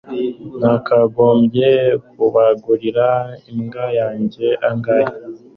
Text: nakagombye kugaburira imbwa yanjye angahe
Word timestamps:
nakagombye 0.59 1.69
kugaburira 2.11 3.07
imbwa 3.51 3.85
yanjye 3.99 4.45
angahe 4.69 5.15